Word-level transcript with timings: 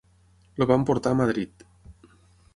El 0.59 0.65
van 0.71 0.85
portar 0.87 1.13
a 1.17 1.21
Madrid. 1.21 1.65